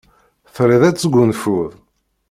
Triḍ 0.55 0.83
ad 0.85 0.95
tesgunfuḍ? 0.95 1.71